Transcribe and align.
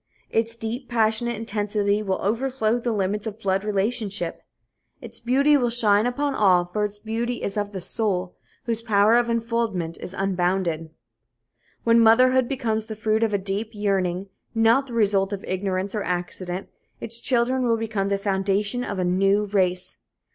Its 0.31 0.57
deep, 0.57 0.89
passionate 0.89 1.35
intensity 1.35 2.01
will 2.01 2.19
overflow 2.23 2.79
the 2.79 2.91
limits 2.91 3.27
of 3.27 3.39
blood 3.39 3.63
relationship. 3.63 4.41
Its 4.99 5.19
beauty 5.19 5.55
will 5.55 5.69
shine 5.69 6.07
upon 6.07 6.33
all, 6.33 6.65
for 6.65 6.83
its 6.83 6.97
beauty 6.97 7.43
is 7.43 7.55
of 7.55 7.71
the 7.71 7.79
soul, 7.79 8.35
whose 8.63 8.81
power 8.81 9.15
of 9.15 9.27
enfoldment 9.29 9.99
is 9.99 10.15
unbounded. 10.17 10.89
When 11.83 11.99
motherhood 11.99 12.49
becomes 12.49 12.87
the 12.87 12.95
fruit 12.95 13.21
of 13.21 13.31
a 13.35 13.37
deep 13.37 13.69
yearning, 13.75 14.29
not 14.55 14.87
the 14.87 14.93
result 14.93 15.31
of 15.33 15.45
ignorance 15.47 15.93
or 15.93 16.01
accident, 16.01 16.69
its 16.99 17.19
children 17.19 17.61
will 17.67 17.77
become 17.77 18.09
the 18.09 18.17
foundation 18.17 18.83
of 18.83 18.97
a 18.97 19.05
new 19.05 19.45
race. 19.45 19.99